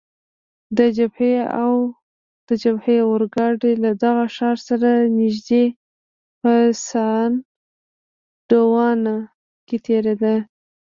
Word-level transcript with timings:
د 0.77 0.79
جبهې 2.63 2.97
اورګاډی 3.07 3.73
له 3.83 3.91
دغه 4.03 4.25
ښار 4.35 4.57
سره 4.67 4.89
نږدې 5.19 5.63
په 6.41 6.53
سان 6.87 7.29
ډونا 8.49 9.15
کې 9.67 9.77
تیریده. 9.85 10.35